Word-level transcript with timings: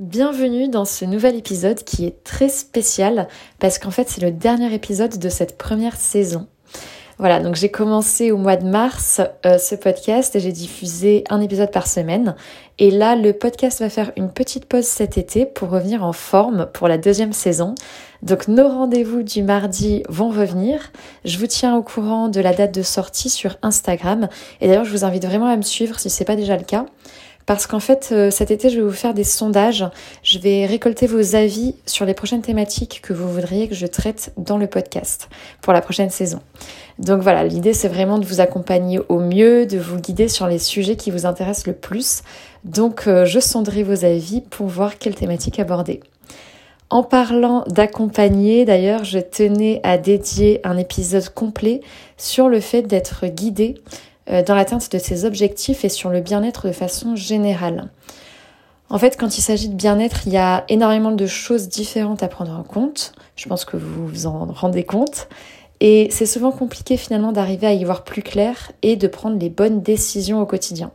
Bienvenue 0.00 0.70
dans 0.70 0.86
ce 0.86 1.04
nouvel 1.04 1.36
épisode 1.36 1.84
qui 1.84 2.06
est 2.06 2.24
très 2.24 2.48
spécial 2.48 3.28
parce 3.58 3.78
qu'en 3.78 3.90
fait 3.90 4.08
c'est 4.08 4.22
le 4.22 4.30
dernier 4.30 4.72
épisode 4.72 5.18
de 5.18 5.28
cette 5.28 5.58
première 5.58 5.94
saison. 5.94 6.46
Voilà, 7.18 7.38
donc 7.38 7.54
j'ai 7.54 7.70
commencé 7.70 8.32
au 8.32 8.38
mois 8.38 8.56
de 8.56 8.66
mars 8.66 9.20
euh, 9.44 9.58
ce 9.58 9.74
podcast 9.74 10.34
et 10.34 10.40
j'ai 10.40 10.52
diffusé 10.52 11.22
un 11.28 11.42
épisode 11.42 11.70
par 11.70 11.86
semaine. 11.86 12.34
Et 12.78 12.90
là, 12.90 13.14
le 13.14 13.34
podcast 13.34 13.80
va 13.80 13.90
faire 13.90 14.10
une 14.16 14.32
petite 14.32 14.64
pause 14.64 14.86
cet 14.86 15.18
été 15.18 15.44
pour 15.44 15.68
revenir 15.68 16.02
en 16.02 16.14
forme 16.14 16.70
pour 16.72 16.88
la 16.88 16.96
deuxième 16.96 17.34
saison. 17.34 17.74
Donc 18.22 18.48
nos 18.48 18.68
rendez-vous 18.68 19.22
du 19.22 19.42
mardi 19.42 20.02
vont 20.08 20.30
revenir. 20.30 20.92
Je 21.26 21.36
vous 21.36 21.46
tiens 21.46 21.76
au 21.76 21.82
courant 21.82 22.28
de 22.28 22.40
la 22.40 22.54
date 22.54 22.74
de 22.74 22.82
sortie 22.82 23.28
sur 23.28 23.58
Instagram. 23.60 24.30
Et 24.62 24.68
d'ailleurs, 24.68 24.86
je 24.86 24.92
vous 24.92 25.04
invite 25.04 25.26
vraiment 25.26 25.48
à 25.48 25.58
me 25.58 25.62
suivre 25.62 26.00
si 26.00 26.08
ce 26.08 26.20
n'est 26.20 26.26
pas 26.26 26.36
déjà 26.36 26.56
le 26.56 26.64
cas 26.64 26.86
parce 27.46 27.66
qu'en 27.66 27.80
fait 27.80 28.10
euh, 28.12 28.30
cet 28.30 28.50
été 28.50 28.70
je 28.70 28.76
vais 28.76 28.86
vous 28.86 28.92
faire 28.92 29.14
des 29.14 29.24
sondages, 29.24 29.84
je 30.22 30.38
vais 30.38 30.66
récolter 30.66 31.06
vos 31.06 31.34
avis 31.34 31.74
sur 31.86 32.04
les 32.04 32.14
prochaines 32.14 32.42
thématiques 32.42 33.00
que 33.02 33.12
vous 33.12 33.28
voudriez 33.28 33.68
que 33.68 33.74
je 33.74 33.86
traite 33.86 34.32
dans 34.36 34.58
le 34.58 34.66
podcast 34.66 35.28
pour 35.60 35.72
la 35.72 35.80
prochaine 35.80 36.10
saison. 36.10 36.40
Donc 36.98 37.22
voilà, 37.22 37.44
l'idée 37.44 37.72
c'est 37.72 37.88
vraiment 37.88 38.18
de 38.18 38.26
vous 38.26 38.40
accompagner 38.40 39.00
au 39.08 39.20
mieux, 39.20 39.66
de 39.66 39.78
vous 39.78 39.98
guider 39.98 40.28
sur 40.28 40.46
les 40.46 40.58
sujets 40.58 40.96
qui 40.96 41.10
vous 41.10 41.26
intéressent 41.26 41.66
le 41.66 41.74
plus. 41.74 42.22
Donc 42.64 43.06
euh, 43.06 43.24
je 43.24 43.40
sonderai 43.40 43.82
vos 43.82 44.04
avis 44.04 44.42
pour 44.42 44.66
voir 44.66 44.98
quelle 44.98 45.14
thématique 45.14 45.58
aborder. 45.58 46.00
En 46.92 47.04
parlant 47.04 47.62
d'accompagner, 47.68 48.64
d'ailleurs, 48.64 49.04
je 49.04 49.20
tenais 49.20 49.80
à 49.84 49.96
dédier 49.96 50.60
un 50.64 50.76
épisode 50.76 51.28
complet 51.28 51.82
sur 52.16 52.48
le 52.48 52.58
fait 52.58 52.82
d'être 52.82 53.26
guidé 53.28 53.76
dans 54.46 54.54
l'atteinte 54.54 54.90
de 54.92 54.98
ses 54.98 55.24
objectifs 55.24 55.84
et 55.84 55.88
sur 55.88 56.10
le 56.10 56.20
bien-être 56.20 56.68
de 56.68 56.72
façon 56.72 57.16
générale. 57.16 57.90
En 58.88 58.98
fait, 58.98 59.16
quand 59.16 59.38
il 59.38 59.42
s'agit 59.42 59.68
de 59.68 59.74
bien-être, 59.74 60.26
il 60.26 60.32
y 60.32 60.36
a 60.36 60.64
énormément 60.68 61.12
de 61.12 61.26
choses 61.26 61.68
différentes 61.68 62.24
à 62.24 62.28
prendre 62.28 62.52
en 62.52 62.64
compte. 62.64 63.12
Je 63.36 63.48
pense 63.48 63.64
que 63.64 63.76
vous 63.76 64.08
vous 64.08 64.26
en 64.26 64.46
rendez 64.46 64.82
compte. 64.82 65.28
Et 65.78 66.08
c'est 66.10 66.26
souvent 66.26 66.50
compliqué 66.50 66.96
finalement 66.96 67.32
d'arriver 67.32 67.68
à 67.68 67.72
y 67.72 67.84
voir 67.84 68.04
plus 68.04 68.22
clair 68.22 68.72
et 68.82 68.96
de 68.96 69.06
prendre 69.06 69.38
les 69.38 69.48
bonnes 69.48 69.80
décisions 69.80 70.40
au 70.42 70.46
quotidien. 70.46 70.90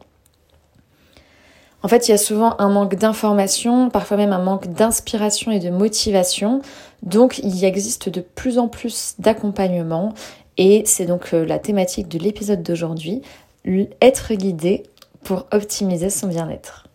En 1.82 1.88
fait, 1.88 2.08
il 2.08 2.12
y 2.12 2.14
a 2.14 2.18
souvent 2.18 2.56
un 2.60 2.70
manque 2.70 2.96
d'information, 2.96 3.90
parfois 3.90 4.18
même 4.18 4.34
un 4.34 4.44
manque 4.44 4.68
d'inspiration 4.68 5.52
et 5.52 5.60
de 5.60 5.70
motivation. 5.70 6.62
Donc, 7.04 7.40
il 7.40 7.64
existe 7.64 8.10
de 8.10 8.22
plus 8.22 8.60
en 8.60 8.68
plus 8.68 9.16
d'accompagnement 9.20 10.14
et 10.58 10.84
c'est 10.86 11.06
donc 11.06 11.34
euh, 11.34 11.46
la 11.46 11.60
thématique 11.60 12.08
de 12.08 12.20
l'épisode 12.20 12.64
d'aujourd'hui, 12.64 13.22
être 14.02 14.34
guidé 14.34 14.84
pour 15.24 15.48
optimiser 15.52 16.10
son 16.10 16.28
bien-être. 16.28 16.88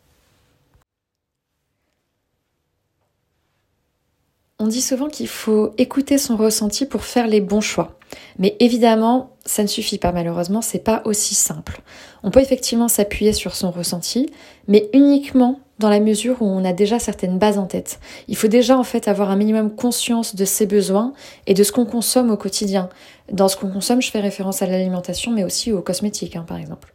On 4.59 4.67
dit 4.67 4.83
souvent 4.83 5.09
qu'il 5.09 5.29
faut 5.29 5.73
écouter 5.79 6.19
son 6.19 6.37
ressenti 6.37 6.87
pour 6.87 7.05
faire 7.05 7.27
les 7.27 7.41
bons 7.41 7.63
choix. 7.63 8.00
Mais 8.39 8.57
évidemment, 8.61 9.31
ça 9.45 9.63
ne 9.63 9.69
suffit 9.69 9.99
pas 9.99 10.13
malheureusement, 10.13 10.63
c'est 10.63 10.85
pas 10.85 11.03
aussi 11.05 11.35
simple. 11.35 11.83
On 12.23 12.31
peut 12.31 12.41
effectivement 12.41 12.89
s'appuyer 12.89 13.33
sur 13.33 13.55
son 13.55 13.71
ressenti, 13.71 14.31
mais 14.69 14.89
uniquement 14.93 15.61
dans 15.79 15.89
la 15.89 16.01
mesure 16.01 16.43
où 16.43 16.45
on 16.45 16.65
a 16.65 16.75
déjà 16.75 16.99
certaines 16.99 17.39
bases 17.39 17.59
en 17.59 17.67
tête. 17.67 18.01
Il 18.29 18.37
faut 18.37 18.49
déjà 18.49 18.79
en 18.79 18.85
fait 18.85 19.09
avoir 19.09 19.31
un 19.31 19.37
minimum 19.37 19.75
conscience 19.75 20.37
de 20.37 20.45
ses 20.45 20.67
besoins 20.67 21.15
et 21.47 21.55
de 21.55 21.63
ce 21.63 21.73
qu'on 21.73 21.87
consomme 21.87 22.31
au 22.31 22.37
quotidien. 22.37 22.91
Dans 23.33 23.49
ce 23.49 23.57
qu'on 23.57 23.71
consomme, 23.71 24.03
je 24.03 24.11
fais 24.11 24.21
référence 24.21 24.61
à 24.61 24.67
l'alimentation, 24.67 25.33
mais 25.33 25.43
aussi 25.43 25.73
aux 25.73 25.81
cosmétiques, 25.81 26.37
hein, 26.37 26.45
par 26.47 26.59
exemple. 26.59 26.93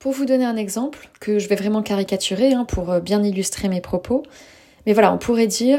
Pour 0.00 0.10
vous 0.10 0.24
donner 0.24 0.44
un 0.44 0.56
exemple, 0.56 1.08
que 1.20 1.38
je 1.38 1.48
vais 1.48 1.54
vraiment 1.54 1.80
caricaturer 1.80 2.54
hein, 2.54 2.64
pour 2.64 2.90
euh, 2.90 2.98
bien 2.98 3.22
illustrer 3.22 3.68
mes 3.68 3.80
propos, 3.80 4.24
mais 4.84 4.94
voilà, 4.94 5.12
on 5.12 5.18
pourrait 5.18 5.46
dire 5.46 5.78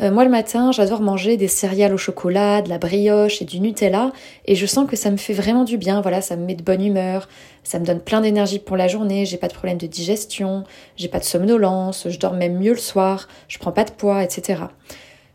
euh, 0.00 0.10
moi, 0.10 0.24
le 0.24 0.30
matin, 0.30 0.72
j'adore 0.72 1.02
manger 1.02 1.36
des 1.36 1.48
céréales 1.48 1.92
au 1.92 1.98
chocolat, 1.98 2.62
de 2.62 2.68
la 2.70 2.78
brioche 2.78 3.42
et 3.42 3.44
du 3.44 3.60
Nutella, 3.60 4.12
et 4.46 4.54
je 4.54 4.66
sens 4.66 4.88
que 4.88 4.96
ça 4.96 5.10
me 5.10 5.18
fait 5.18 5.34
vraiment 5.34 5.64
du 5.64 5.76
bien. 5.76 6.00
Voilà, 6.00 6.22
ça 6.22 6.36
me 6.36 6.46
met 6.46 6.54
de 6.54 6.62
bonne 6.62 6.84
humeur, 6.84 7.28
ça 7.62 7.78
me 7.78 7.84
donne 7.84 8.00
plein 8.00 8.22
d'énergie 8.22 8.58
pour 8.58 8.76
la 8.76 8.88
journée, 8.88 9.26
j'ai 9.26 9.36
pas 9.36 9.48
de 9.48 9.52
problème 9.52 9.78
de 9.78 9.86
digestion, 9.86 10.64
j'ai 10.96 11.08
pas 11.08 11.18
de 11.18 11.24
somnolence, 11.24 12.08
je 12.08 12.18
dors 12.18 12.32
même 12.32 12.58
mieux 12.58 12.72
le 12.72 12.78
soir, 12.78 13.28
je 13.48 13.58
prends 13.58 13.72
pas 13.72 13.84
de 13.84 13.92
poids, 13.92 14.22
etc. 14.22 14.62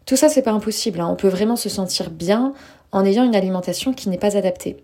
Tout 0.05 0.15
ça, 0.15 0.27
c'est 0.27 0.41
pas 0.41 0.51
impossible. 0.51 1.01
Hein. 1.01 1.09
On 1.11 1.15
peut 1.15 1.27
vraiment 1.27 1.55
se 1.55 1.69
sentir 1.69 2.09
bien 2.09 2.53
en 2.91 3.05
ayant 3.05 3.25
une 3.25 3.35
alimentation 3.35 3.93
qui 3.93 4.09
n'est 4.09 4.17
pas 4.17 4.37
adaptée. 4.37 4.77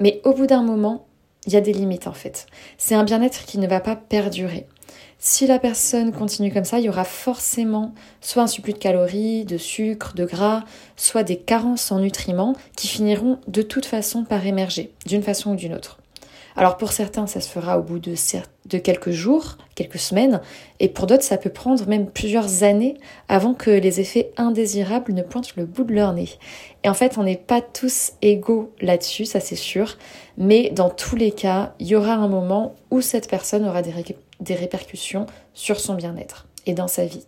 Mais 0.00 0.20
au 0.24 0.32
bout 0.32 0.46
d'un 0.46 0.62
moment, 0.62 1.06
il 1.46 1.52
y 1.52 1.56
a 1.56 1.60
des 1.60 1.72
limites 1.72 2.06
en 2.06 2.12
fait. 2.12 2.46
C'est 2.78 2.94
un 2.94 3.04
bien-être 3.04 3.44
qui 3.44 3.58
ne 3.58 3.66
va 3.66 3.80
pas 3.80 3.96
perdurer. 3.96 4.66
Si 5.24 5.46
la 5.46 5.60
personne 5.60 6.10
continue 6.10 6.52
comme 6.52 6.64
ça, 6.64 6.80
il 6.80 6.86
y 6.86 6.88
aura 6.88 7.04
forcément 7.04 7.94
soit 8.20 8.42
un 8.42 8.46
surplus 8.48 8.72
de 8.72 8.78
calories, 8.78 9.44
de 9.44 9.56
sucre, 9.56 10.14
de 10.16 10.24
gras, 10.24 10.64
soit 10.96 11.22
des 11.22 11.36
carences 11.36 11.92
en 11.92 12.00
nutriments 12.00 12.56
qui 12.76 12.88
finiront 12.88 13.38
de 13.46 13.62
toute 13.62 13.86
façon 13.86 14.24
par 14.24 14.44
émerger, 14.44 14.90
d'une 15.06 15.22
façon 15.22 15.52
ou 15.52 15.54
d'une 15.54 15.74
autre. 15.74 16.01
Alors 16.56 16.76
pour 16.76 16.92
certains, 16.92 17.26
ça 17.26 17.40
se 17.40 17.48
fera 17.48 17.78
au 17.78 17.82
bout 17.82 17.98
de, 17.98 18.14
de 18.66 18.78
quelques 18.78 19.10
jours, 19.10 19.56
quelques 19.74 19.98
semaines, 19.98 20.40
et 20.80 20.88
pour 20.88 21.06
d'autres, 21.06 21.22
ça 21.22 21.38
peut 21.38 21.50
prendre 21.50 21.86
même 21.88 22.10
plusieurs 22.10 22.62
années 22.62 22.98
avant 23.28 23.54
que 23.54 23.70
les 23.70 24.00
effets 24.00 24.32
indésirables 24.36 25.12
ne 25.12 25.22
pointent 25.22 25.56
le 25.56 25.64
bout 25.64 25.84
de 25.84 25.94
leur 25.94 26.12
nez. 26.12 26.28
Et 26.84 26.88
en 26.88 26.94
fait, 26.94 27.16
on 27.18 27.22
n'est 27.22 27.36
pas 27.36 27.60
tous 27.60 28.12
égaux 28.20 28.72
là-dessus, 28.80 29.24
ça 29.24 29.40
c'est 29.40 29.56
sûr, 29.56 29.96
mais 30.36 30.70
dans 30.70 30.90
tous 30.90 31.16
les 31.16 31.32
cas, 31.32 31.74
il 31.78 31.86
y 31.86 31.96
aura 31.96 32.14
un 32.14 32.28
moment 32.28 32.74
où 32.90 33.00
cette 33.00 33.28
personne 33.28 33.66
aura 33.66 33.82
des, 33.82 33.92
des 34.40 34.54
répercussions 34.54 35.26
sur 35.54 35.80
son 35.80 35.94
bien-être 35.94 36.46
et 36.66 36.74
dans 36.74 36.88
sa 36.88 37.06
vie. 37.06 37.26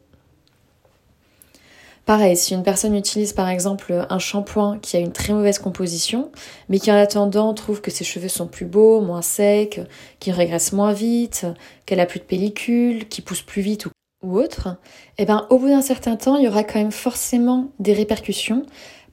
Pareil, 2.07 2.37
si 2.37 2.53
une 2.53 2.63
personne 2.63 2.95
utilise 2.95 3.33
par 3.33 3.49
exemple 3.49 4.07
un 4.11 4.19
shampoing 4.19 4.79
qui 4.81 4.97
a 4.97 5.01
une 5.01 5.13
très 5.13 5.33
mauvaise 5.33 5.59
composition, 5.59 6.31
mais 6.69 6.79
qui 6.79 6.93
en 6.93 6.97
attendant 6.97 7.55
trouve 7.55 7.81
que 7.81 7.91
ses 7.91 8.05
cheveux 8.05 8.29
sont 8.29 8.47
plus 8.47 8.67
beaux, 8.67 9.01
moins 9.01 9.23
secs, 9.23 9.81
qu'il 10.21 10.35
régresse 10.35 10.73
moins 10.73 10.93
vite, 10.93 11.47
qu'elle 11.87 12.01
a 12.01 12.07
plus 12.07 12.21
de 12.21 12.25
pellicule, 12.25 13.09
qui 13.09 13.23
pousse 13.23 13.41
plus 13.41 13.63
vite 13.63 13.87
ou, 14.23 14.39
autre, 14.39 14.77
eh 15.17 15.25
ben 15.25 15.47
au 15.49 15.59
bout 15.59 15.69
d'un 15.69 15.83
certain 15.83 16.17
temps, 16.17 16.37
il 16.37 16.45
y 16.45 16.49
aura 16.49 16.63
quand 16.63 16.79
même 16.79 16.93
forcément 16.93 17.71
des 17.79 17.95
répercussions 17.95 18.65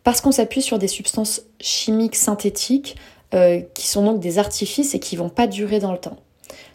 parce 0.04 0.20
qu'on 0.20 0.32
s'appuie 0.32 0.62
sur 0.62 0.78
des 0.78 0.88
substances 0.88 1.44
chimiques 1.60 2.16
synthétiques 2.16 2.98
euh, 3.34 3.62
qui 3.74 3.88
sont 3.88 4.04
donc 4.04 4.20
des 4.20 4.38
artifices 4.38 4.96
et 4.96 5.00
qui 5.00 5.16
vont 5.16 5.30
pas 5.30 5.48
durer 5.48 5.80
dans 5.80 5.94
le 5.94 5.98
temps. 5.98 6.18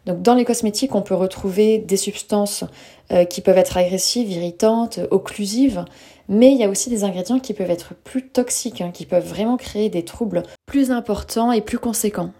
Donc 0.06 0.22
dans 0.22 0.34
les 0.34 0.44
cosmétiques, 0.44 0.94
on 0.94 1.02
peut 1.02 1.14
retrouver 1.14 1.78
des 1.78 1.96
substances 1.96 2.64
euh, 3.12 3.24
qui 3.24 3.40
peuvent 3.40 3.58
être 3.58 3.76
agressives, 3.76 4.30
irritantes, 4.30 5.00
occlusives, 5.10 5.84
mais 6.28 6.52
il 6.52 6.58
y 6.58 6.64
a 6.64 6.68
aussi 6.68 6.90
des 6.90 7.04
ingrédients 7.04 7.40
qui 7.40 7.54
peuvent 7.54 7.70
être 7.70 7.94
plus 7.94 8.28
toxiques, 8.28 8.80
hein, 8.80 8.92
qui 8.92 9.04
peuvent 9.04 9.26
vraiment 9.26 9.56
créer 9.56 9.88
des 9.88 10.04
troubles 10.04 10.44
plus 10.64 10.90
importants 10.92 11.52
et 11.52 11.60
plus 11.60 11.78
conséquents. 11.78 12.30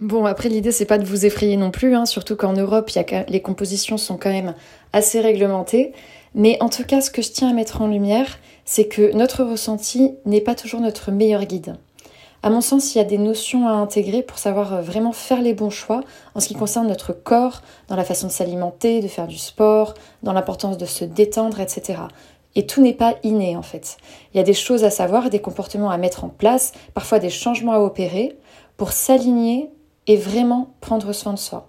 Bon, 0.00 0.24
après 0.24 0.48
l'idée 0.48 0.72
c'est 0.72 0.86
pas 0.86 0.96
de 0.96 1.04
vous 1.04 1.26
effrayer 1.26 1.58
non 1.58 1.70
plus, 1.70 1.94
hein, 1.94 2.06
surtout 2.06 2.36
qu'en 2.36 2.54
Europe 2.54 2.90
les 3.28 3.42
compositions 3.42 3.98
sont 3.98 4.16
quand 4.16 4.30
même 4.30 4.54
assez 4.94 5.20
réglementées. 5.20 5.92
Mais 6.34 6.56
en 6.60 6.68
tout 6.68 6.84
cas, 6.84 7.00
ce 7.00 7.10
que 7.10 7.22
je 7.22 7.32
tiens 7.32 7.50
à 7.50 7.52
mettre 7.52 7.82
en 7.82 7.88
lumière, 7.88 8.38
c'est 8.64 8.86
que 8.86 9.12
notre 9.14 9.42
ressenti 9.42 10.12
n'est 10.24 10.40
pas 10.40 10.54
toujours 10.54 10.80
notre 10.80 11.10
meilleur 11.10 11.44
guide. 11.44 11.74
À 12.42 12.48
mon 12.48 12.62
sens, 12.62 12.94
il 12.94 12.98
y 12.98 13.00
a 13.02 13.04
des 13.04 13.18
notions 13.18 13.68
à 13.68 13.72
intégrer 13.72 14.22
pour 14.22 14.38
savoir 14.38 14.72
euh, 14.72 14.80
vraiment 14.80 15.12
faire 15.12 15.42
les 15.42 15.52
bons 15.52 15.68
choix 15.68 16.00
en 16.34 16.40
ce 16.40 16.48
qui 16.48 16.54
concerne 16.54 16.88
notre 16.88 17.12
corps, 17.12 17.60
dans 17.88 17.96
la 17.96 18.04
façon 18.04 18.28
de 18.28 18.32
s'alimenter, 18.32 19.02
de 19.02 19.08
faire 19.08 19.26
du 19.26 19.36
sport, 19.36 19.92
dans 20.22 20.32
l'importance 20.32 20.78
de 20.78 20.86
se 20.86 21.04
détendre, 21.04 21.60
etc. 21.60 22.00
Et 22.54 22.66
tout 22.66 22.80
n'est 22.80 22.94
pas 22.94 23.16
inné 23.24 23.56
en 23.56 23.62
fait. 23.62 23.98
Il 24.32 24.38
y 24.38 24.40
a 24.40 24.44
des 24.44 24.54
choses 24.54 24.84
à 24.84 24.90
savoir, 24.90 25.28
des 25.28 25.40
comportements 25.40 25.90
à 25.90 25.98
mettre 25.98 26.24
en 26.24 26.30
place, 26.30 26.72
parfois 26.94 27.18
des 27.18 27.28
changements 27.28 27.72
à 27.72 27.80
opérer 27.80 28.38
pour 28.78 28.92
s'aligner 28.92 29.70
et 30.06 30.16
vraiment 30.16 30.70
prendre 30.80 31.12
soin 31.12 31.34
de 31.34 31.38
soi. 31.38 31.68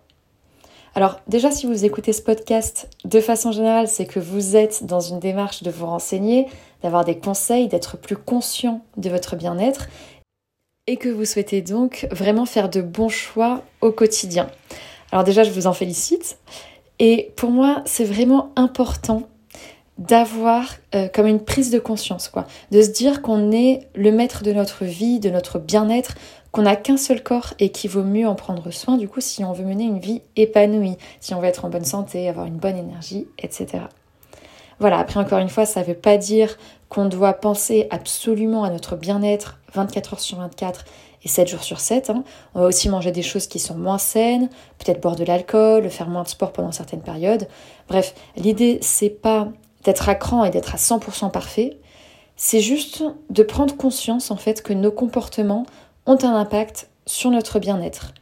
Alors 0.96 1.20
déjà 1.28 1.52
si 1.52 1.68
vous 1.68 1.86
écoutez 1.86 2.14
ce 2.14 2.22
podcast 2.22 2.90
de 3.04 3.20
façon 3.20 3.52
générale, 3.52 3.90
c'est 3.90 4.06
que 4.06 4.20
vous 4.20 4.56
êtes 4.56 4.86
dans 4.86 5.02
une 5.02 5.20
démarche 5.20 5.64
de 5.64 5.72
vous 5.72 5.86
renseigner, 5.86 6.48
d'avoir 6.82 7.04
des 7.04 7.18
conseils, 7.18 7.68
d'être 7.68 7.98
plus 7.98 8.18
conscient 8.18 8.82
de 8.98 9.10
votre 9.10 9.36
bien-être 9.36 9.88
et 10.88 10.98
que 10.98 11.10
vous 11.10 11.26
souhaitez 11.26 11.62
donc 11.62 12.08
vraiment 12.12 12.46
faire 12.46 12.70
de 12.70 12.82
bons 12.82 13.10
choix 13.10 13.64
au 13.82 13.92
quotidien. 13.92 14.50
Alors 15.12 15.24
déjà, 15.24 15.44
je 15.44 15.52
vous 15.52 15.68
en 15.68 15.74
félicite. 15.74 16.38
Et 17.00 17.32
pour 17.36 17.52
moi, 17.52 17.82
c'est 17.86 18.06
vraiment 18.06 18.52
important 18.56 19.24
d'avoir 19.98 20.76
euh, 20.96 21.08
comme 21.08 21.28
une 21.28 21.44
prise 21.44 21.70
de 21.70 21.80
conscience, 21.80 22.28
quoi. 22.28 22.48
De 22.72 22.82
se 22.82 22.90
dire 22.90 23.22
qu'on 23.22 23.52
est 23.52 23.88
le 23.94 24.12
maître 24.12 24.44
de 24.44 24.52
notre 24.52 24.86
vie, 24.86 25.20
de 25.20 25.30
notre 25.30 25.60
bien-être, 25.60 26.16
qu'on 26.52 26.64
n'a 26.64 26.76
qu'un 26.76 26.98
seul 26.98 27.22
corps 27.22 27.54
et 27.60 27.70
qu'il 27.70 27.90
vaut 27.90 28.04
mieux 28.04 28.28
en 28.28 28.36
prendre 28.36 28.72
soin, 28.72 28.98
du 28.98 29.08
coup, 29.08 29.22
si 29.22 29.44
on 29.44 29.54
veut 29.54 29.64
mener 29.64 29.84
une 29.84 30.00
vie 30.00 30.22
épanouie, 30.36 30.98
si 31.20 31.34
on 31.34 31.40
veut 31.40 31.48
être 31.48 31.66
en 31.66 31.70
bonne 31.70 31.86
santé, 31.86 32.28
avoir 32.28 32.46
une 32.46 32.58
bonne 32.58 32.78
énergie, 32.78 33.28
etc. 33.38 33.84
Voilà, 34.82 34.98
après 34.98 35.20
encore 35.20 35.38
une 35.38 35.48
fois, 35.48 35.68
ça 35.68 35.82
ne 35.82 35.86
veut 35.86 35.94
pas 35.94 36.18
dire 36.18 36.58
qu'on 36.90 37.06
doit 37.06 37.34
penser 37.34 37.86
absolument 37.92 38.64
à 38.64 38.72
notre 38.72 38.96
bien-être 38.96 39.60
24 39.76 40.14
heures 40.14 40.20
sur 40.20 40.40
24 40.40 40.86
et 41.24 41.28
7 41.28 41.48
jours 41.48 41.62
sur 41.62 41.80
7. 41.80 42.10
Hein. 42.10 42.24
On 42.56 42.62
va 42.62 42.66
aussi 42.66 42.90
manger 42.90 43.12
des 43.12 43.22
choses 43.22 43.46
qui 43.46 43.60
sont 43.60 43.76
moins 43.76 44.00
saines, 44.00 44.50
peut-être 44.80 45.00
boire 45.00 45.16
de 45.16 45.24
l'alcool, 45.24 45.88
faire 45.92 46.10
moins 46.10 46.24
de 46.24 46.30
sport 46.30 46.52
pendant 46.52 46.72
certaines 46.72 47.04
périodes. 47.04 47.48
Bref, 47.90 48.16
l'idée 48.36 48.80
c'est 48.82 49.12
pas 49.12 49.50
d'être 49.84 50.10
à 50.10 50.16
cran 50.16 50.46
et 50.46 50.50
d'être 50.50 50.74
à 50.74 50.80
100% 50.80 51.30
parfait, 51.30 51.78
c'est 52.36 52.60
juste 52.60 53.04
de 53.30 53.44
prendre 53.44 53.78
conscience 53.78 54.32
en 54.32 54.36
fait 54.36 54.64
que 54.64 54.74
nos 54.74 54.92
comportements 54.92 55.68
ont 56.08 56.18
un 56.24 56.34
impact 56.34 56.90
sur 57.06 57.30
notre 57.30 57.60
bien-être 57.60 58.16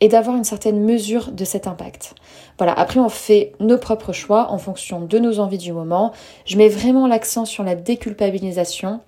et 0.00 0.08
d'avoir 0.08 0.36
une 0.36 0.44
certaine 0.44 0.82
mesure 0.82 1.30
de 1.32 1.44
cet 1.44 1.66
impact. 1.66 2.14
Voilà, 2.58 2.72
après 2.72 3.00
on 3.00 3.08
fait 3.08 3.52
nos 3.60 3.78
propres 3.78 4.12
choix 4.12 4.50
en 4.50 4.58
fonction 4.58 5.00
de 5.00 5.18
nos 5.18 5.38
envies 5.38 5.58
du 5.58 5.72
moment. 5.72 6.12
Je 6.46 6.56
mets 6.56 6.68
vraiment 6.68 7.06
l'accent 7.06 7.44
sur 7.44 7.64
la 7.64 7.74
déculpabilisation. 7.74 9.00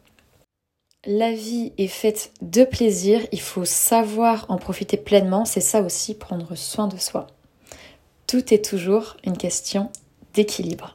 La 1.04 1.32
vie 1.32 1.72
est 1.78 1.88
faite 1.88 2.32
de 2.42 2.64
plaisir, 2.64 3.20
il 3.32 3.40
faut 3.40 3.64
savoir 3.64 4.46
en 4.48 4.56
profiter 4.56 4.96
pleinement, 4.96 5.44
c'est 5.44 5.60
ça 5.60 5.82
aussi 5.82 6.14
prendre 6.14 6.54
soin 6.54 6.86
de 6.86 6.96
soi. 6.96 7.26
Tout 8.26 8.54
est 8.54 8.64
toujours 8.64 9.16
une 9.24 9.36
question 9.36 9.90
d'équilibre. 10.34 10.94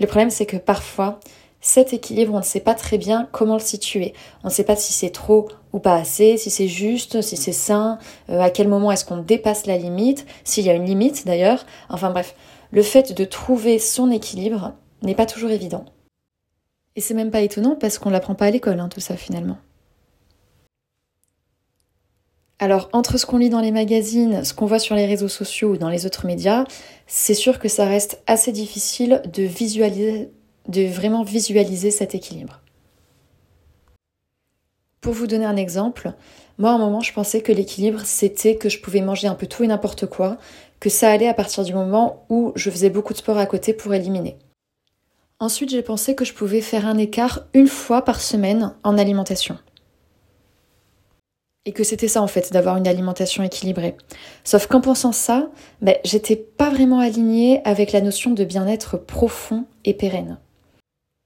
Le 0.00 0.06
problème 0.06 0.30
c'est 0.30 0.46
que 0.46 0.56
parfois 0.56 1.20
cet 1.60 1.92
équilibre, 1.92 2.34
on 2.34 2.38
ne 2.38 2.44
sait 2.44 2.60
pas 2.60 2.74
très 2.74 2.98
bien 2.98 3.28
comment 3.32 3.54
le 3.54 3.60
situer. 3.60 4.14
On 4.44 4.48
ne 4.48 4.52
sait 4.52 4.64
pas 4.64 4.76
si 4.76 4.92
c'est 4.92 5.10
trop 5.10 5.48
ou 5.72 5.78
pas 5.78 5.94
assez, 5.94 6.36
si 6.36 6.50
c'est 6.50 6.68
juste, 6.68 7.22
si 7.22 7.36
c'est 7.36 7.52
sain, 7.52 7.98
euh, 8.30 8.40
à 8.40 8.50
quel 8.50 8.68
moment 8.68 8.90
est-ce 8.92 9.04
qu'on 9.04 9.18
dépasse 9.18 9.66
la 9.66 9.76
limite, 9.76 10.26
s'il 10.44 10.64
y 10.64 10.70
a 10.70 10.74
une 10.74 10.84
limite 10.84 11.26
d'ailleurs. 11.26 11.66
Enfin 11.88 12.10
bref, 12.10 12.34
le 12.70 12.82
fait 12.82 13.12
de 13.12 13.24
trouver 13.24 13.78
son 13.78 14.10
équilibre 14.10 14.72
n'est 15.02 15.14
pas 15.14 15.26
toujours 15.26 15.50
évident. 15.50 15.84
Et 16.96 17.00
c'est 17.00 17.14
même 17.14 17.30
pas 17.30 17.42
étonnant 17.42 17.76
parce 17.76 17.98
qu'on 17.98 18.10
l'apprend 18.10 18.34
pas 18.34 18.46
à 18.46 18.50
l'école, 18.50 18.80
hein, 18.80 18.88
tout 18.88 19.00
ça 19.00 19.16
finalement. 19.16 19.58
Alors, 22.60 22.88
entre 22.92 23.18
ce 23.18 23.26
qu'on 23.26 23.38
lit 23.38 23.50
dans 23.50 23.60
les 23.60 23.70
magazines, 23.70 24.42
ce 24.44 24.52
qu'on 24.52 24.66
voit 24.66 24.80
sur 24.80 24.96
les 24.96 25.06
réseaux 25.06 25.28
sociaux 25.28 25.70
ou 25.70 25.76
dans 25.76 25.90
les 25.90 26.06
autres 26.06 26.26
médias, 26.26 26.64
c'est 27.06 27.34
sûr 27.34 27.60
que 27.60 27.68
ça 27.68 27.84
reste 27.84 28.20
assez 28.26 28.50
difficile 28.50 29.22
de 29.32 29.44
visualiser 29.44 30.30
de 30.68 30.86
vraiment 30.86 31.22
visualiser 31.22 31.90
cet 31.90 32.14
équilibre. 32.14 32.60
Pour 35.00 35.12
vous 35.12 35.26
donner 35.28 35.44
un 35.44 35.56
exemple, 35.56 36.12
moi 36.58 36.70
à 36.70 36.74
un 36.74 36.78
moment 36.78 37.00
je 37.00 37.12
pensais 37.12 37.40
que 37.40 37.52
l'équilibre 37.52 38.00
c'était 38.04 38.56
que 38.56 38.68
je 38.68 38.80
pouvais 38.80 39.00
manger 39.00 39.28
un 39.28 39.34
peu 39.34 39.46
tout 39.46 39.62
et 39.62 39.68
n'importe 39.68 40.06
quoi, 40.06 40.38
que 40.80 40.90
ça 40.90 41.10
allait 41.10 41.28
à 41.28 41.34
partir 41.34 41.64
du 41.64 41.72
moment 41.72 42.24
où 42.28 42.52
je 42.56 42.70
faisais 42.70 42.90
beaucoup 42.90 43.12
de 43.12 43.18
sport 43.18 43.38
à 43.38 43.46
côté 43.46 43.72
pour 43.72 43.94
éliminer. 43.94 44.36
Ensuite 45.38 45.70
j'ai 45.70 45.82
pensé 45.82 46.16
que 46.16 46.24
je 46.24 46.34
pouvais 46.34 46.60
faire 46.60 46.86
un 46.86 46.98
écart 46.98 47.46
une 47.54 47.68
fois 47.68 48.02
par 48.02 48.20
semaine 48.20 48.74
en 48.82 48.98
alimentation. 48.98 49.56
Et 51.64 51.72
que 51.72 51.84
c'était 51.84 52.08
ça 52.08 52.22
en 52.22 52.26
fait, 52.26 52.52
d'avoir 52.52 52.76
une 52.76 52.88
alimentation 52.88 53.44
équilibrée. 53.44 53.96
Sauf 54.42 54.66
qu'en 54.66 54.80
pensant 54.80 55.12
ça, 55.12 55.48
ben, 55.82 55.96
j'étais 56.02 56.34
pas 56.34 56.70
vraiment 56.70 56.98
alignée 56.98 57.60
avec 57.64 57.92
la 57.92 58.00
notion 58.00 58.30
de 58.30 58.42
bien-être 58.42 58.96
profond 58.96 59.66
et 59.84 59.94
pérenne. 59.94 60.38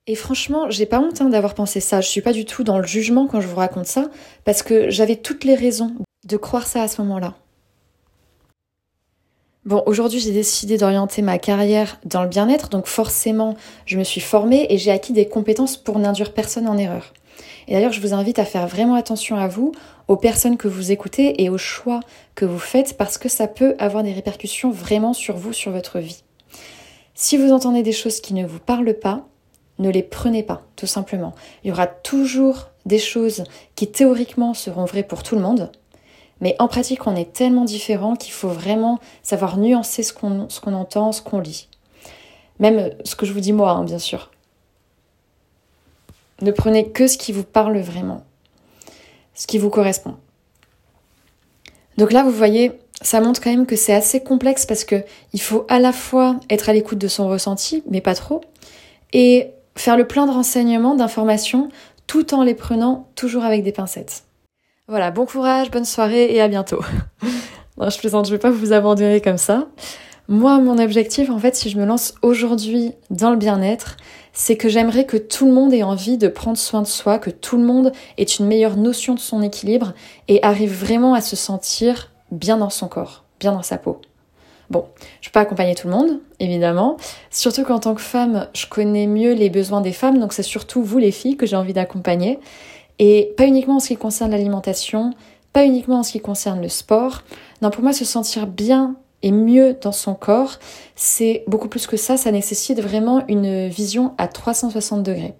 Et 0.08 0.16
franchement, 0.16 0.68
j'ai 0.68 0.86
pas 0.86 0.98
honte 0.98 1.20
hein, 1.20 1.28
d'avoir 1.28 1.54
pensé 1.54 1.78
ça. 1.78 2.00
Je 2.00 2.08
suis 2.08 2.22
pas 2.22 2.32
du 2.32 2.44
tout 2.44 2.64
dans 2.64 2.78
le 2.78 2.86
jugement 2.86 3.28
quand 3.28 3.40
je 3.40 3.46
vous 3.46 3.56
raconte 3.56 3.86
ça, 3.86 4.10
parce 4.44 4.62
que 4.62 4.90
j'avais 4.90 5.16
toutes 5.16 5.44
les 5.44 5.54
raisons 5.54 5.94
de 6.24 6.36
croire 6.36 6.66
ça 6.66 6.82
à 6.82 6.88
ce 6.88 7.00
moment-là. 7.02 7.34
Bon, 9.64 9.80
aujourd'hui, 9.86 10.18
j'ai 10.18 10.32
décidé 10.32 10.76
d'orienter 10.76 11.22
ma 11.22 11.38
carrière 11.38 12.00
dans 12.04 12.24
le 12.24 12.28
bien-être, 12.28 12.68
donc 12.68 12.86
forcément, 12.86 13.54
je 13.86 13.96
me 13.96 14.02
suis 14.02 14.20
formée 14.20 14.66
et 14.70 14.76
j'ai 14.78 14.90
acquis 14.90 15.12
des 15.12 15.28
compétences 15.28 15.76
pour 15.76 16.00
n'induire 16.00 16.34
personne 16.34 16.66
en 16.66 16.76
erreur. 16.76 17.12
Et 17.68 17.74
d'ailleurs, 17.74 17.92
je 17.92 18.00
vous 18.00 18.12
invite 18.12 18.40
à 18.40 18.44
faire 18.44 18.66
vraiment 18.66 18.96
attention 18.96 19.36
à 19.36 19.46
vous, 19.46 19.70
aux 20.08 20.16
personnes 20.16 20.56
que 20.56 20.66
vous 20.66 20.90
écoutez 20.90 21.44
et 21.44 21.48
aux 21.48 21.58
choix 21.58 22.00
que 22.34 22.44
vous 22.44 22.58
faites, 22.58 22.96
parce 22.96 23.18
que 23.18 23.28
ça 23.28 23.46
peut 23.46 23.76
avoir 23.78 24.02
des 24.02 24.12
répercussions 24.12 24.72
vraiment 24.72 25.12
sur 25.12 25.36
vous, 25.36 25.52
sur 25.52 25.70
votre 25.70 26.00
vie. 26.00 26.24
Si 27.14 27.36
vous 27.36 27.52
entendez 27.52 27.84
des 27.84 27.92
choses 27.92 28.20
qui 28.20 28.34
ne 28.34 28.44
vous 28.44 28.58
parlent 28.58 28.94
pas, 28.94 29.28
ne 29.82 29.90
les 29.90 30.02
prenez 30.02 30.42
pas, 30.42 30.62
tout 30.76 30.86
simplement. 30.86 31.34
Il 31.62 31.68
y 31.68 31.72
aura 31.72 31.86
toujours 31.86 32.68
des 32.86 32.98
choses 32.98 33.44
qui 33.74 33.90
théoriquement 33.90 34.54
seront 34.54 34.86
vraies 34.86 35.02
pour 35.02 35.22
tout 35.22 35.34
le 35.34 35.42
monde, 35.42 35.70
mais 36.40 36.56
en 36.58 36.66
pratique, 36.66 37.06
on 37.06 37.14
est 37.14 37.32
tellement 37.32 37.64
différents 37.64 38.16
qu'il 38.16 38.32
faut 38.32 38.48
vraiment 38.48 38.98
savoir 39.22 39.58
nuancer 39.58 40.02
ce 40.02 40.12
qu'on 40.12 40.48
qu'on 40.62 40.74
entend, 40.74 41.12
ce 41.12 41.22
qu'on 41.22 41.38
lit. 41.38 41.68
Même 42.58 42.90
ce 43.04 43.14
que 43.14 43.26
je 43.26 43.32
vous 43.32 43.40
dis 43.40 43.52
moi, 43.52 43.70
hein, 43.70 43.84
bien 43.84 44.00
sûr. 44.00 44.30
Ne 46.40 46.50
prenez 46.50 46.90
que 46.90 47.06
ce 47.06 47.16
qui 47.16 47.32
vous 47.32 47.44
parle 47.44 47.78
vraiment, 47.78 48.24
ce 49.34 49.46
qui 49.46 49.58
vous 49.58 49.70
correspond. 49.70 50.16
Donc 51.96 52.10
là, 52.10 52.24
vous 52.24 52.32
voyez, 52.32 52.72
ça 53.02 53.20
montre 53.20 53.40
quand 53.40 53.50
même 53.50 53.66
que 53.66 53.76
c'est 53.76 53.94
assez 53.94 54.20
complexe 54.20 54.66
parce 54.66 54.84
que 54.84 55.04
il 55.32 55.40
faut 55.40 55.64
à 55.68 55.78
la 55.78 55.92
fois 55.92 56.40
être 56.50 56.68
à 56.68 56.72
l'écoute 56.72 56.98
de 56.98 57.08
son 57.08 57.28
ressenti, 57.28 57.84
mais 57.88 58.00
pas 58.00 58.16
trop, 58.16 58.40
et 59.12 59.50
faire 59.74 59.96
le 59.96 60.06
plein 60.06 60.26
de 60.26 60.32
renseignements, 60.32 60.94
d'informations, 60.94 61.68
tout 62.06 62.34
en 62.34 62.42
les 62.42 62.54
prenant 62.54 63.08
toujours 63.14 63.44
avec 63.44 63.62
des 63.62 63.72
pincettes. 63.72 64.24
Voilà, 64.88 65.10
bon 65.10 65.26
courage, 65.26 65.70
bonne 65.70 65.84
soirée 65.84 66.34
et 66.34 66.40
à 66.40 66.48
bientôt. 66.48 66.80
je 67.78 67.98
plaisante, 67.98 68.26
je 68.26 68.32
vais 68.32 68.38
pas 68.38 68.50
vous 68.50 68.72
abandonner 68.72 69.20
comme 69.20 69.38
ça. 69.38 69.68
Moi, 70.28 70.58
mon 70.60 70.78
objectif, 70.78 71.30
en 71.30 71.38
fait, 71.38 71.56
si 71.56 71.68
je 71.68 71.78
me 71.78 71.84
lance 71.84 72.14
aujourd'hui 72.22 72.92
dans 73.10 73.30
le 73.30 73.36
bien-être, 73.36 73.96
c'est 74.32 74.56
que 74.56 74.68
j'aimerais 74.68 75.04
que 75.04 75.16
tout 75.16 75.46
le 75.46 75.52
monde 75.52 75.74
ait 75.74 75.82
envie 75.82 76.16
de 76.16 76.28
prendre 76.28 76.56
soin 76.56 76.82
de 76.82 76.86
soi, 76.86 77.18
que 77.18 77.30
tout 77.30 77.56
le 77.56 77.64
monde 77.64 77.92
ait 78.18 78.24
une 78.24 78.46
meilleure 78.46 78.76
notion 78.76 79.14
de 79.14 79.18
son 79.18 79.42
équilibre 79.42 79.94
et 80.28 80.42
arrive 80.42 80.72
vraiment 80.72 81.14
à 81.14 81.20
se 81.20 81.36
sentir 81.36 82.12
bien 82.30 82.56
dans 82.56 82.70
son 82.70 82.88
corps, 82.88 83.24
bien 83.40 83.52
dans 83.52 83.62
sa 83.62 83.78
peau. 83.78 84.00
Bon, 84.72 84.86
je 85.20 85.28
peux 85.28 85.32
pas 85.32 85.40
accompagner 85.40 85.74
tout 85.74 85.86
le 85.86 85.92
monde, 85.92 86.20
évidemment. 86.40 86.96
Surtout 87.30 87.62
qu'en 87.62 87.78
tant 87.78 87.94
que 87.94 88.00
femme, 88.00 88.48
je 88.54 88.64
connais 88.64 89.06
mieux 89.06 89.34
les 89.34 89.50
besoins 89.50 89.82
des 89.82 89.92
femmes, 89.92 90.18
donc 90.18 90.32
c'est 90.32 90.42
surtout 90.42 90.82
vous 90.82 90.96
les 90.96 91.10
filles 91.10 91.36
que 91.36 91.44
j'ai 91.44 91.56
envie 91.56 91.74
d'accompagner. 91.74 92.38
Et 92.98 93.34
pas 93.36 93.44
uniquement 93.44 93.76
en 93.76 93.80
ce 93.80 93.88
qui 93.88 93.98
concerne 93.98 94.30
l'alimentation, 94.30 95.12
pas 95.52 95.66
uniquement 95.66 95.98
en 95.98 96.02
ce 96.02 96.12
qui 96.12 96.20
concerne 96.20 96.62
le 96.62 96.70
sport. 96.70 97.22
Non, 97.60 97.68
pour 97.68 97.82
moi, 97.82 97.92
se 97.92 98.06
sentir 98.06 98.46
bien 98.46 98.96
et 99.22 99.30
mieux 99.30 99.76
dans 99.78 99.92
son 99.92 100.14
corps, 100.14 100.58
c'est 100.96 101.44
beaucoup 101.46 101.68
plus 101.68 101.86
que 101.86 101.98
ça, 101.98 102.16
ça 102.16 102.32
nécessite 102.32 102.80
vraiment 102.80 103.24
une 103.28 103.68
vision 103.68 104.14
à 104.16 104.26
360 104.26 105.02
degrés. 105.02 105.34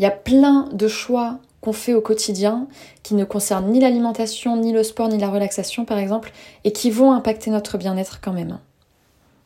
Il 0.00 0.02
y 0.02 0.06
a 0.06 0.10
plein 0.10 0.68
de 0.72 0.88
choix 0.88 1.38
fait 1.72 1.94
au 1.94 2.00
quotidien, 2.00 2.68
qui 3.02 3.14
ne 3.14 3.24
concernent 3.24 3.70
ni 3.70 3.80
l'alimentation, 3.80 4.56
ni 4.56 4.72
le 4.72 4.82
sport, 4.82 5.08
ni 5.08 5.18
la 5.18 5.28
relaxation 5.28 5.84
par 5.84 5.98
exemple, 5.98 6.32
et 6.64 6.72
qui 6.72 6.90
vont 6.90 7.12
impacter 7.12 7.50
notre 7.50 7.78
bien-être 7.78 8.20
quand 8.20 8.32
même. 8.32 8.58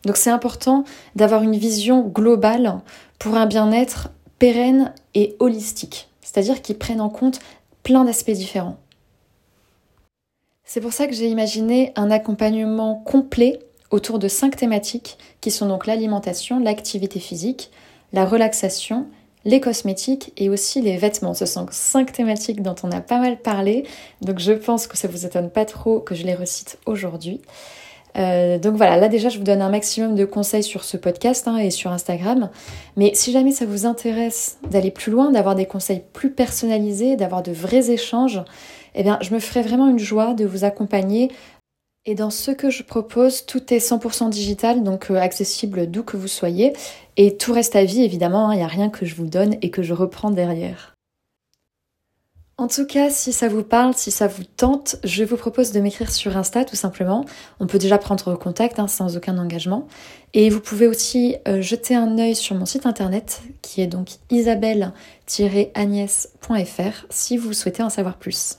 Donc 0.05 0.17
c'est 0.17 0.31
important 0.31 0.85
d'avoir 1.15 1.43
une 1.43 1.57
vision 1.57 2.01
globale 2.03 2.81
pour 3.19 3.37
un 3.37 3.47
bien-être 3.47 4.09
pérenne 4.39 4.95
et 5.15 5.37
holistique, 5.39 6.09
c'est-à-dire 6.23 6.63
qui 6.63 6.75
prenne 6.75 7.01
en 7.01 7.11
compte 7.11 7.41
plein 7.83 8.05
d'aspects 8.05 8.31
différents. 8.31 8.79
C'est 10.65 10.81
pour 10.81 10.93
ça 10.93 11.07
que 11.07 11.15
j'ai 11.15 11.29
imaginé 11.29 11.93
un 11.97 12.11
accompagnement 12.11 12.95
complet 12.95 13.59
autour 13.91 14.19
de 14.19 14.29
cinq 14.29 14.57
thématiques 14.57 15.19
qui 15.41 15.51
sont 15.51 15.67
donc 15.67 15.87
l'alimentation, 15.87 16.61
l'activité 16.61 17.19
physique, 17.19 17.71
la 18.13 18.25
relaxation, 18.25 19.07
les 19.45 19.61
cosmétiques 19.61 20.33
et 20.37 20.49
aussi 20.49 20.81
les 20.81 20.97
vêtements. 20.97 21.35
Ce 21.35 21.47
sont 21.47 21.67
cinq 21.71 22.13
thématiques 22.13 22.63
dont 22.63 22.75
on 22.83 22.91
a 22.91 23.01
pas 23.01 23.19
mal 23.19 23.39
parlé, 23.39 23.85
donc 24.21 24.39
je 24.39 24.53
pense 24.53 24.87
que 24.87 24.97
ça 24.97 25.09
vous 25.09 25.27
étonne 25.27 25.51
pas 25.51 25.65
trop 25.65 26.01
que 26.01 26.15
je 26.15 26.25
les 26.25 26.35
recite 26.35 26.79
aujourd'hui. 26.87 27.41
Euh, 28.19 28.59
donc 28.59 28.75
voilà, 28.75 28.97
là 28.97 29.09
déjà 29.09 29.29
je 29.29 29.39
vous 29.39 29.45
donne 29.45 29.63
un 29.63 29.69
maximum 29.69 30.17
de 30.17 30.25
conseils 30.25 30.65
sur 30.65 30.83
ce 30.83 30.97
podcast 30.97 31.47
hein, 31.47 31.59
et 31.59 31.71
sur 31.71 31.93
Instagram. 31.93 32.51
Mais 32.97 33.13
si 33.15 33.33
jamais 33.33 33.53
ça 33.53 33.67
vous 33.67 33.87
intéresse 33.87 34.59
d'aller 34.71 34.91
plus 34.91 35.13
loin, 35.13 35.31
d'avoir 35.31 35.55
des 35.55 35.67
conseils 35.67 36.03
plus 36.13 36.31
personnalisés, 36.31 37.17
d'avoir 37.17 37.43
de 37.43 37.53
vrais 37.53 37.91
échanges, 37.91 38.43
eh 38.95 39.03
bien 39.03 39.19
je 39.21 39.33
me 39.33 39.39
ferai 39.39 39.63
vraiment 39.63 39.89
une 39.89 39.99
joie 39.99 40.35
de 40.35 40.45
vous 40.45 40.65
accompagner 40.65 41.31
et 42.07 42.15
dans 42.15 42.31
ce 42.31 42.51
que 42.51 42.71
je 42.71 42.83
propose, 42.83 43.45
tout 43.45 43.75
est 43.75 43.79
100% 43.79 44.31
digital, 44.31 44.83
donc 44.83 45.11
euh, 45.11 45.17
accessible 45.17 45.91
d'où 45.91 46.03
que 46.03 46.17
vous 46.17 46.29
soyez. 46.29 46.73
Et 47.19 47.37
tout 47.37 47.53
reste 47.53 47.77
à 47.77 47.85
vie, 47.85 48.03
évidemment, 48.03 48.51
il 48.51 48.55
hein, 48.55 48.59
n'y 48.59 48.65
a 48.65 48.69
rien 48.69 48.89
que 48.89 49.05
je 49.05 49.15
vous 49.15 49.27
donne 49.27 49.57
et 49.61 49.71
que 49.71 49.83
je 49.83 49.93
reprends 49.93 50.31
derrière. 50.31 50.95
En 52.57 52.69
tout 52.69 52.87
cas, 52.87 53.11
si 53.11 53.33
ça 53.33 53.49
vous 53.49 53.63
parle, 53.63 53.95
si 53.95 54.11
ça 54.11 54.27
vous 54.27 54.43
tente, 54.45 54.97
je 55.03 55.25
vous 55.25 55.37
propose 55.37 55.73
de 55.73 55.81
m'écrire 55.81 56.13
sur 56.13 56.37
Insta 56.37 56.67
tout 56.67 56.77
simplement. 56.77 57.25
On 57.59 57.67
peut 57.67 57.79
déjà 57.79 57.97
prendre 57.97 58.35
contact 58.35 58.79
hein, 58.79 58.87
sans 58.87 59.17
aucun 59.17 59.39
engagement. 59.39 59.89
Et 60.35 60.51
vous 60.51 60.61
pouvez 60.61 60.87
aussi 60.87 61.37
euh, 61.49 61.63
jeter 61.63 61.95
un 61.95 62.19
œil 62.19 62.35
sur 62.35 62.55
mon 62.57 62.67
site 62.67 62.85
internet 62.85 63.41
qui 63.63 63.81
est 63.81 63.87
donc 63.87 64.09
isabelle-agnès.fr 64.31 67.07
si 67.09 67.39
vous 67.39 67.55
souhaitez 67.55 67.83
en 67.83 67.89
savoir 67.89 68.19
plus. 68.19 68.59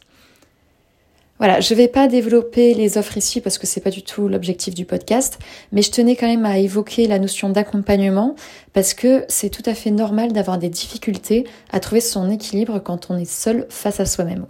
Voilà, 1.41 1.59
je 1.59 1.73
vais 1.73 1.87
pas 1.87 2.07
développer 2.07 2.75
les 2.75 2.99
offres 2.99 3.17
ici 3.17 3.41
parce 3.41 3.57
que 3.57 3.65
c'est 3.65 3.81
pas 3.81 3.89
du 3.89 4.03
tout 4.03 4.27
l'objectif 4.27 4.75
du 4.75 4.85
podcast, 4.85 5.39
mais 5.71 5.81
je 5.81 5.89
tenais 5.89 6.15
quand 6.15 6.27
même 6.27 6.45
à 6.45 6.59
évoquer 6.59 7.07
la 7.07 7.17
notion 7.17 7.49
d'accompagnement 7.49 8.35
parce 8.73 8.93
que 8.93 9.25
c'est 9.27 9.49
tout 9.49 9.63
à 9.65 9.73
fait 9.73 9.89
normal 9.89 10.33
d'avoir 10.33 10.59
des 10.59 10.69
difficultés 10.69 11.47
à 11.71 11.79
trouver 11.79 11.99
son 11.99 12.29
équilibre 12.29 12.77
quand 12.77 13.09
on 13.09 13.17
est 13.17 13.25
seul 13.25 13.65
face 13.69 13.99
à 13.99 14.05
soi-même. 14.05 14.45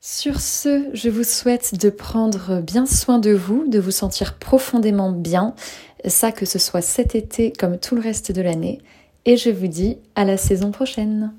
Sur 0.00 0.40
ce, 0.40 0.88
je 0.92 1.08
vous 1.08 1.24
souhaite 1.24 1.74
de 1.74 1.90
prendre 1.90 2.60
bien 2.60 2.86
soin 2.86 3.18
de 3.18 3.32
vous, 3.32 3.66
de 3.66 3.80
vous 3.80 3.90
sentir 3.90 4.38
profondément 4.38 5.10
bien, 5.10 5.56
ça 6.04 6.30
que 6.30 6.46
ce 6.46 6.60
soit 6.60 6.80
cet 6.80 7.16
été 7.16 7.52
comme 7.52 7.80
tout 7.80 7.96
le 7.96 8.02
reste 8.02 8.30
de 8.30 8.40
l'année, 8.40 8.78
et 9.24 9.36
je 9.36 9.50
vous 9.50 9.66
dis 9.66 9.98
à 10.14 10.24
la 10.24 10.36
saison 10.36 10.70
prochaine. 10.70 11.32